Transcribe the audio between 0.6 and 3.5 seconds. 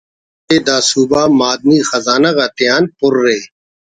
دا صوبہ معدنی خزانہ غاتیان پرءِ